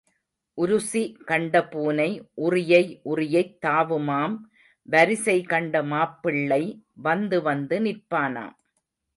உருசி 0.53 1.17
கண்ட 1.25 1.67
பூனை 1.67 2.29
உறியை 2.37 3.01
உறியைத் 3.05 3.57
தாவுமாம் 3.65 4.37
வரிசை 4.83 5.41
கண்ட 5.43 5.83
மாப்பிள்ளை 5.83 6.83
வந்து 6.93 7.41
வந்து 7.41 7.79
நிற்பானாம். 7.79 8.55